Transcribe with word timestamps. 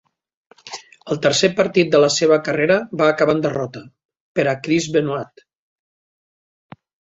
El 1.15 1.19
tercer 1.25 1.49
partit 1.59 1.91
de 1.95 1.99
la 2.05 2.09
seva 2.15 2.39
carrera 2.47 2.79
va 3.03 3.11
acabar 3.17 3.37
en 3.39 3.45
derrota 3.45 3.85
per 4.41 4.49
a 4.49 4.59
Chris 4.65 4.91
Benoit. 4.99 5.47